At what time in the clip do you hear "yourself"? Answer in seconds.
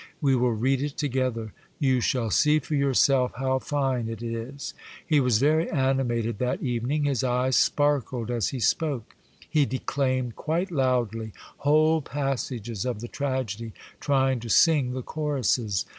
2.73-3.33